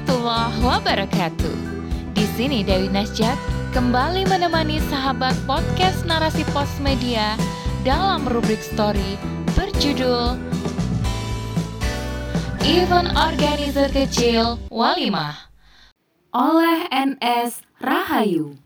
[0.00, 1.56] warahmatullahi wabarakatuh.
[2.16, 3.36] Di sini Dewi Nasjat
[3.76, 7.36] kembali menemani sahabat podcast Narasi Pos Media
[7.84, 9.20] dalam rubrik story
[9.52, 10.40] berjudul
[12.64, 15.52] Event Organizer Kecil Walimah
[16.32, 18.56] oleh NS Rahayu.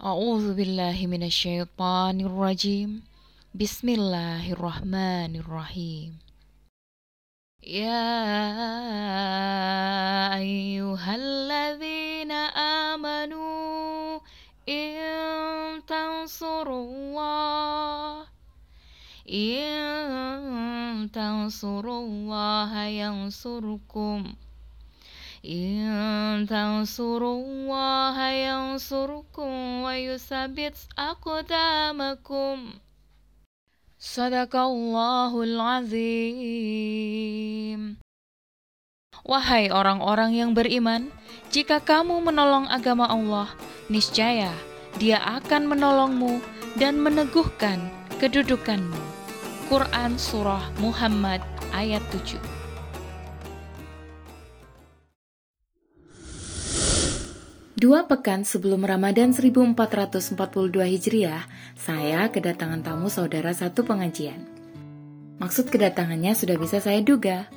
[0.00, 1.04] A'udzu billahi.
[3.52, 6.29] Bismillahirrahmanirrahim.
[7.60, 8.16] يا
[10.34, 12.32] أيها الذين
[12.88, 14.20] آمنوا
[14.68, 18.26] إن تنصروا الله
[19.28, 24.34] إن تنصروا الله ينصركم
[25.44, 32.72] إن تنصروا الله ينصركم ويثبت أقدامكم.
[34.00, 37.20] Sadaqallahul azim.
[39.28, 41.12] Wahai orang-orang yang beriman,
[41.52, 43.52] jika kamu menolong agama Allah,
[43.92, 44.48] niscaya
[44.96, 46.40] Dia akan menolongmu
[46.80, 48.96] dan meneguhkan kedudukanmu.
[49.68, 51.44] Quran Surah Muhammad
[51.76, 52.59] ayat 7
[57.80, 60.36] Dua pekan sebelum Ramadan 1442
[60.84, 61.48] Hijriah,
[61.80, 64.44] saya kedatangan tamu saudara satu pengajian.
[65.40, 67.48] Maksud kedatangannya sudah bisa saya duga,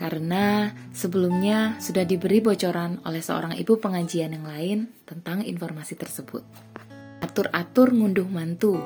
[0.00, 6.40] karena sebelumnya sudah diberi bocoran oleh seorang ibu pengajian yang lain tentang informasi tersebut.
[7.20, 8.80] Atur-atur ngunduh mantu,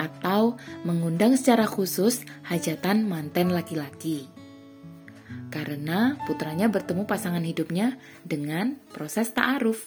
[0.00, 0.56] atau
[0.88, 4.32] mengundang secara khusus hajatan manten laki-laki
[5.54, 7.94] karena putranya bertemu pasangan hidupnya
[8.26, 9.86] dengan proses ta'aruf.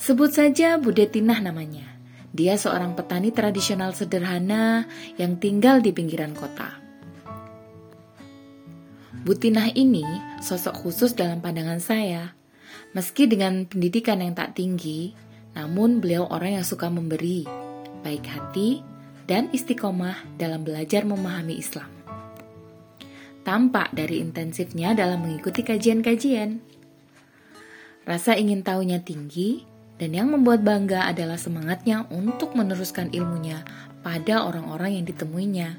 [0.00, 1.84] Sebut saja Bude Tinah namanya.
[2.32, 4.88] Dia seorang petani tradisional sederhana
[5.20, 6.80] yang tinggal di pinggiran kota.
[9.28, 10.04] Butinah ini
[10.40, 12.32] sosok khusus dalam pandangan saya.
[12.92, 15.12] Meski dengan pendidikan yang tak tinggi,
[15.52, 17.44] namun beliau orang yang suka memberi,
[18.04, 18.80] baik hati
[19.24, 21.95] dan istiqomah dalam belajar memahami Islam
[23.46, 26.58] tampak dari intensifnya dalam mengikuti kajian-kajian.
[28.02, 29.62] Rasa ingin tahunya tinggi,
[30.02, 33.62] dan yang membuat bangga adalah semangatnya untuk meneruskan ilmunya
[34.02, 35.78] pada orang-orang yang ditemuinya.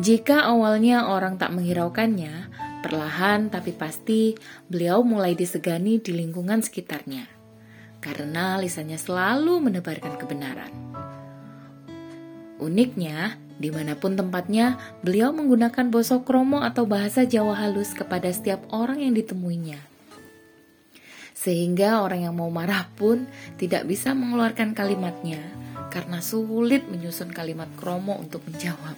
[0.00, 2.48] Jika awalnya orang tak menghiraukannya,
[2.80, 4.32] perlahan tapi pasti
[4.64, 7.28] beliau mulai disegani di lingkungan sekitarnya,
[8.00, 10.72] karena lisannya selalu menebarkan kebenaran.
[12.60, 18.64] Uniknya, Di mana pun tempatnya, beliau menggunakan bosok kromo atau bahasa Jawa halus kepada setiap
[18.72, 19.76] orang yang ditemuinya.
[21.36, 23.28] Sehingga orang yang mau marah pun
[23.60, 25.44] tidak bisa mengeluarkan kalimatnya
[25.92, 28.96] karena sulit menyusun kalimat kromo untuk menjawab.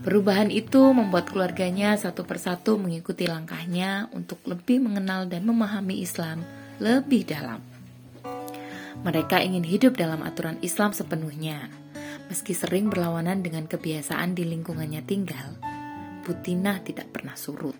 [0.00, 6.44] Perubahan itu membuat keluarganya satu persatu mengikuti langkahnya untuk lebih mengenal dan memahami Islam
[6.80, 7.60] lebih dalam.
[9.00, 11.68] Mereka ingin hidup dalam aturan Islam sepenuhnya,
[12.30, 15.58] Meski sering berlawanan dengan kebiasaan di lingkungannya tinggal,
[16.22, 17.74] Butina tidak pernah surut.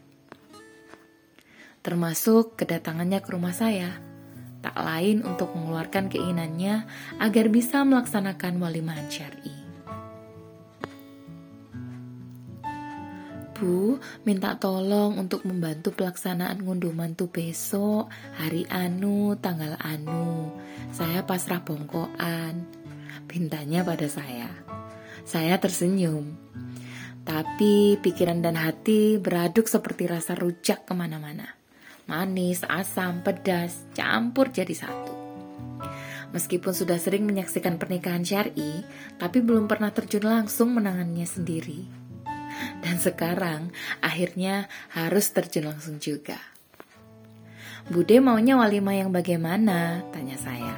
[1.87, 3.95] Termasuk kedatangannya ke rumah saya,
[4.59, 6.83] tak lain untuk mengeluarkan keinginannya
[7.23, 9.55] agar bisa melaksanakan walimahan syari.
[13.55, 20.51] Bu, minta tolong untuk membantu pelaksanaan ngunduh mantu besok, hari anu, tanggal anu.
[20.91, 22.80] Saya pasrah bongkoan
[23.31, 24.51] pintanya pada saya.
[25.23, 26.35] Saya tersenyum.
[27.23, 31.47] Tapi pikiran dan hati beraduk seperti rasa rujak ke mana-mana.
[32.11, 35.15] Manis, asam, pedas, campur jadi satu.
[36.35, 38.83] Meskipun sudah sering menyaksikan pernikahan syari,
[39.23, 41.87] tapi belum pernah terjun langsung menangannya sendiri.
[42.83, 43.71] Dan sekarang
[44.03, 46.39] akhirnya harus terjun langsung juga.
[47.87, 50.03] Bude maunya walimah yang bagaimana?
[50.11, 50.77] Tanya saya.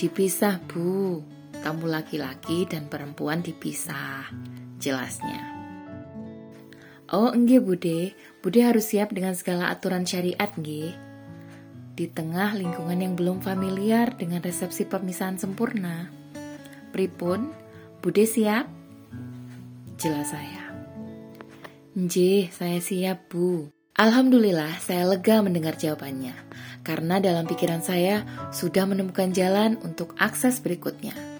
[0.00, 1.33] Dipisah, Bu.
[1.64, 4.28] Kamu laki-laki dan perempuan dipisah,
[4.76, 5.40] jelasnya.
[7.08, 8.12] Oh, enggak Bude.
[8.44, 10.92] Bude harus siap dengan segala aturan syariat, nggih.
[11.96, 16.12] Di tengah lingkungan yang belum familiar dengan resepsi pemisahan sempurna.
[16.92, 17.48] Pripun?
[18.04, 18.68] Bude siap?
[19.96, 20.68] Jelas saya.
[21.96, 23.72] Nggih, saya siap, Bu.
[23.96, 26.36] Alhamdulillah, saya lega mendengar jawabannya.
[26.84, 28.20] Karena dalam pikiran saya
[28.52, 31.33] sudah menemukan jalan untuk akses berikutnya.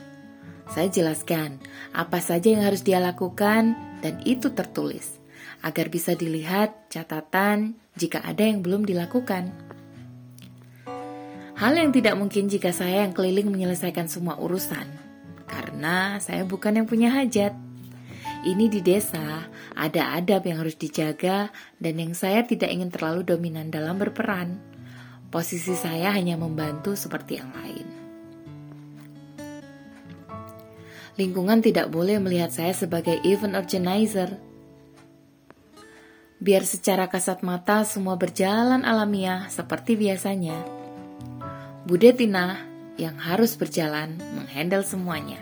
[0.71, 1.61] Saya jelaskan
[1.93, 5.21] apa saja yang harus dia lakukan dan itu tertulis
[5.65, 9.53] agar bisa dilihat catatan jika ada yang belum dilakukan.
[11.55, 14.85] Hal yang tidak mungkin jika saya yang keliling menyelesaikan semua urusan
[15.47, 17.55] karena saya bukan yang punya hajat.
[18.45, 21.49] Ini di desa, ada adab yang harus dijaga
[21.81, 24.61] dan yang saya tidak ingin terlalu dominan dalam berperan.
[25.33, 28.04] Posisi saya hanya membantu seperti yang lain.
[31.15, 34.35] Lingkungan tidak boleh melihat saya sebagai event organizer.
[36.43, 40.59] Biar secara kasat mata semua berjalan alamiah seperti biasanya.
[41.87, 42.67] Bude Tina
[42.99, 45.39] yang harus berjalan menghandle semuanya.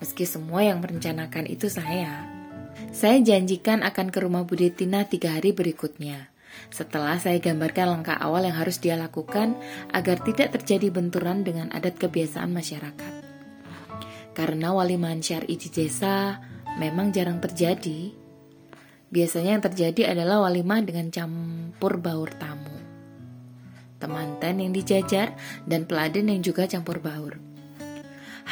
[0.00, 2.24] Meski semua yang merencanakan itu saya.
[2.88, 6.32] Saya janjikan akan ke rumah Bude Tina tiga hari berikutnya.
[6.72, 9.60] Setelah saya gambarkan langkah awal yang harus dia lakukan
[9.92, 13.31] agar tidak terjadi benturan dengan adat kebiasaan masyarakat.
[14.32, 16.40] Karena wali syari di desa
[16.80, 18.12] memang jarang terjadi.
[19.12, 22.76] Biasanya yang terjadi adalah walimah dengan campur baur tamu.
[24.00, 25.36] Temanten yang dijajar
[25.68, 27.52] dan peladen yang juga campur baur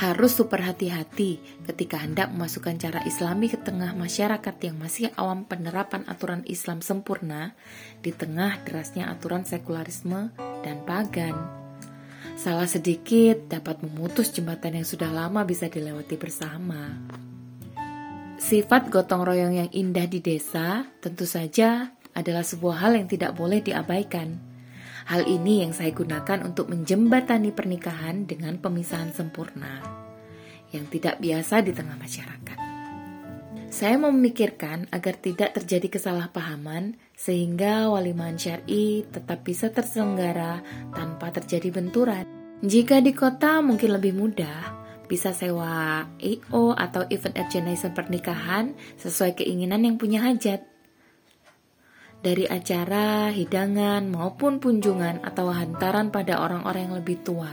[0.00, 6.06] harus super hati-hati ketika hendak memasukkan cara islami ke tengah masyarakat yang masih awam penerapan
[6.06, 7.58] aturan Islam sempurna
[8.00, 10.30] di tengah derasnya aturan sekularisme
[10.62, 11.59] dan pagan.
[12.40, 16.96] Salah sedikit dapat memutus jembatan yang sudah lama bisa dilewati bersama.
[18.40, 23.60] Sifat gotong royong yang indah di desa tentu saja adalah sebuah hal yang tidak boleh
[23.60, 24.40] diabaikan.
[25.12, 29.84] Hal ini yang saya gunakan untuk menjembatani pernikahan dengan pemisahan sempurna
[30.72, 32.69] yang tidak biasa di tengah masyarakat.
[33.70, 40.58] Saya memikirkan agar tidak terjadi kesalahpahaman sehingga waliman syari tetap bisa terselenggara
[40.90, 42.26] tanpa terjadi benturan.
[42.66, 44.74] Jika di kota mungkin lebih mudah,
[45.06, 50.66] bisa sewa EO atau event organizer pernikahan sesuai keinginan yang punya hajat
[52.20, 57.48] dari acara, hidangan, maupun kunjungan atau hantaran pada orang-orang yang lebih tua,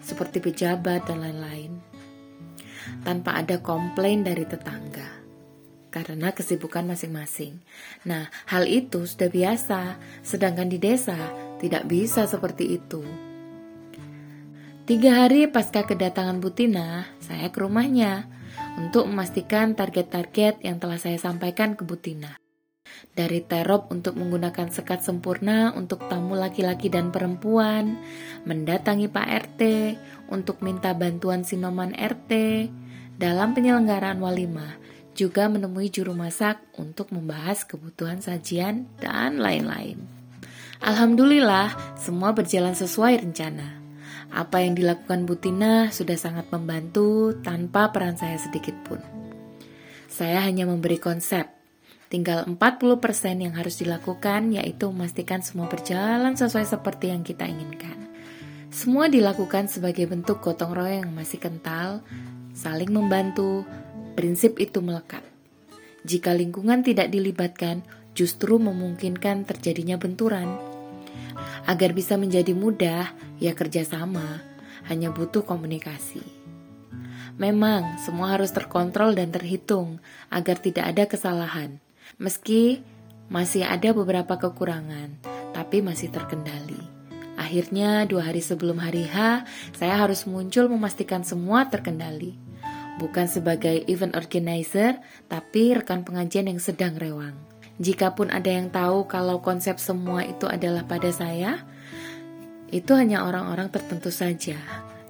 [0.00, 1.76] seperti pejabat dan lain-lain,
[3.06, 5.22] tanpa ada komplain dari tetangga
[5.94, 7.62] karena kesibukan masing-masing.
[8.04, 11.16] Nah, hal itu sudah biasa, sedangkan di desa
[11.62, 13.00] tidak bisa seperti itu.
[14.84, 18.28] Tiga hari pasca kedatangan Butina, saya ke rumahnya
[18.76, 22.36] untuk memastikan target-target yang telah saya sampaikan ke Butina
[23.16, 27.96] dari terop untuk menggunakan sekat sempurna untuk tamu laki-laki dan perempuan,
[28.44, 29.62] mendatangi Pak RT
[30.32, 32.32] untuk minta bantuan Sinoman RT
[33.16, 34.76] dalam penyelenggaraan walimah,
[35.16, 40.04] juga menemui juru masak untuk membahas kebutuhan sajian dan lain-lain.
[40.84, 43.80] Alhamdulillah, semua berjalan sesuai rencana.
[44.28, 49.00] Apa yang dilakukan Butina sudah sangat membantu tanpa peran saya sedikit pun.
[50.12, 51.56] Saya hanya memberi konsep,
[52.06, 53.02] Tinggal 40%
[53.42, 57.98] yang harus dilakukan yaitu memastikan semua berjalan sesuai seperti yang kita inginkan.
[58.70, 62.06] Semua dilakukan sebagai bentuk gotong royong yang masih kental,
[62.56, 63.68] saling membantu,
[64.16, 65.20] prinsip itu melekat.
[66.08, 67.84] Jika lingkungan tidak dilibatkan,
[68.16, 70.56] justru memungkinkan terjadinya benturan.
[71.68, 74.40] Agar bisa menjadi mudah, ya kerjasama,
[74.88, 76.24] hanya butuh komunikasi.
[77.36, 80.00] Memang semua harus terkontrol dan terhitung
[80.32, 81.76] agar tidak ada kesalahan.
[82.16, 82.80] Meski
[83.28, 85.20] masih ada beberapa kekurangan,
[85.52, 86.95] tapi masih terkendali.
[87.46, 89.46] Akhirnya, dua hari sebelum hari H,
[89.78, 92.34] saya harus muncul memastikan semua terkendali.
[92.98, 94.98] Bukan sebagai event organizer,
[95.30, 97.38] tapi rekan pengajian yang sedang rewang.
[97.78, 101.62] Jikapun ada yang tahu kalau konsep semua itu adalah pada saya,
[102.74, 104.58] itu hanya orang-orang tertentu saja,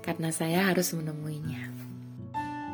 [0.04, 1.72] karena saya harus menemuinya.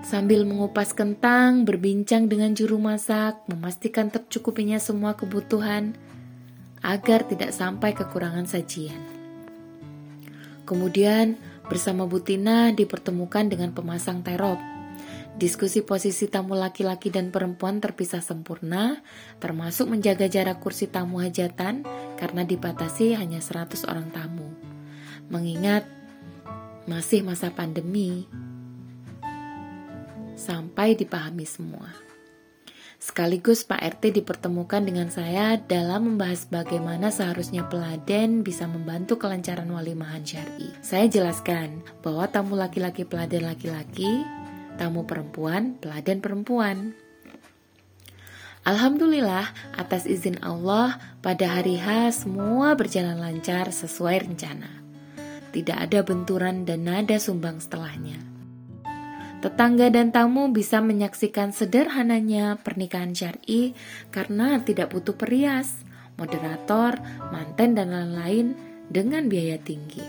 [0.03, 5.95] Sambil mengupas kentang, berbincang dengan juru masak, memastikan tercukupinya semua kebutuhan
[6.83, 9.12] agar tidak sampai kekurangan sajian.
[10.63, 14.59] Kemudian, bersama Butina dipertemukan dengan pemasang terop.
[15.33, 19.01] Diskusi posisi tamu laki-laki dan perempuan terpisah sempurna,
[19.41, 21.83] termasuk menjaga jarak kursi tamu hajatan
[22.21, 24.53] karena dibatasi hanya 100 orang tamu.
[25.33, 25.89] Mengingat
[26.85, 28.29] masih masa pandemi,
[30.43, 32.12] sampai dipahami semua.
[33.03, 40.23] Sekaligus Pak RT dipertemukan dengan saya dalam membahas bagaimana seharusnya peladen bisa membantu kelancaran walimahan
[40.23, 40.71] syari.
[40.87, 44.23] Saya jelaskan bahwa tamu laki-laki peladen laki-laki,
[44.79, 46.95] tamu perempuan peladen perempuan.
[48.63, 54.71] Alhamdulillah, atas izin Allah, pada hari H semua berjalan lancar sesuai rencana.
[55.51, 58.32] Tidak ada benturan dan nada sumbang setelahnya.
[59.43, 63.75] Tetangga dan tamu bisa menyaksikan sederhananya pernikahan syari
[64.15, 65.83] karena tidak butuh perias,
[66.15, 67.03] moderator,
[67.35, 68.55] manten, dan lain-lain
[68.87, 70.05] dengan biaya tinggi.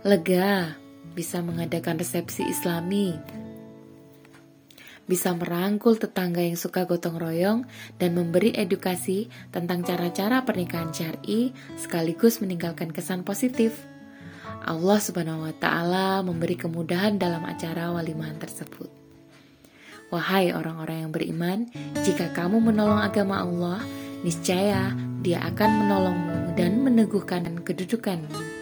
[0.00, 0.80] Lega
[1.12, 3.12] bisa mengadakan resepsi islami.
[5.06, 7.62] bisa merangkul tetangga yang suka gotong royong
[7.94, 13.86] dan memberi edukasi tentang cara-cara pernikahan syar'i sekaligus meninggalkan kesan positif.
[14.64, 18.88] Allah Subhanahu wa taala memberi kemudahan dalam acara walimahan tersebut.
[20.08, 21.58] Wahai orang-orang yang beriman,
[22.06, 23.82] jika kamu menolong agama Allah,
[24.22, 28.55] niscaya Dia akan menolongmu dan meneguhkan kedudukanmu.